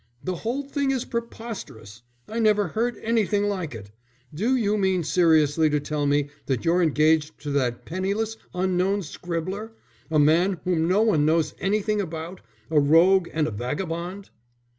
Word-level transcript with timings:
The 0.23 0.37
whole 0.37 0.63
thing 0.63 0.89
is 0.89 1.05
preposterous. 1.05 2.01
I 2.27 2.39
never 2.39 2.69
heard 2.69 2.97
anything 3.03 3.43
like 3.43 3.75
it. 3.75 3.91
Do 4.33 4.55
you 4.55 4.75
mean 4.75 5.03
seriously 5.03 5.69
to 5.69 5.79
tell 5.79 6.07
me 6.07 6.29
that 6.47 6.65
you're 6.65 6.81
engaged 6.81 7.39
to 7.41 7.51
that 7.51 7.85
penniless, 7.85 8.35
unknown 8.51 9.03
scribbler 9.03 9.73
a 10.09 10.17
man 10.17 10.59
whom 10.63 10.87
no 10.87 11.03
one 11.03 11.23
knows 11.23 11.53
anything 11.59 12.01
about, 12.01 12.41
a 12.71 12.79
rogue 12.79 13.29
and 13.31 13.45
a 13.47 13.51
vagabond?" 13.51 14.31